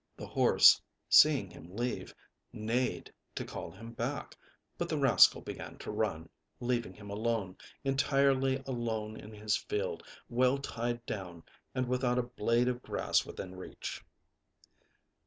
The 0.17 0.25
horse, 0.25 0.81
seeing 1.09 1.51
him 1.51 1.75
leave, 1.75 2.15
neighed 2.51 3.13
to 3.35 3.45
call 3.45 3.69
him 3.69 3.91
back; 3.91 4.35
but 4.75 4.89
the 4.89 4.97
rascal 4.97 5.41
began 5.41 5.77
to 5.77 5.91
run, 5.91 6.27
leaving 6.59 6.95
him 6.95 7.11
alone, 7.11 7.55
entirely 7.83 8.63
alone 8.65 9.15
in 9.15 9.31
his 9.31 9.55
field, 9.55 10.01
well 10.27 10.57
tied 10.57 11.05
down 11.05 11.43
and 11.75 11.87
without 11.87 12.17
a 12.17 12.23
blade 12.23 12.67
of 12.67 12.81
grass 12.81 13.27
within 13.27 13.53
reach. 13.53 14.03